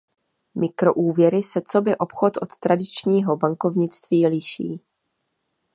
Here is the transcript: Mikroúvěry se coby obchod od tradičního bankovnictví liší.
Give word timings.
Mikroúvěry 0.55 1.43
se 1.43 1.61
coby 1.61 1.97
obchod 1.97 2.37
od 2.41 2.49
tradičního 2.59 3.37
bankovnictví 3.37 4.27
liší. 4.27 4.81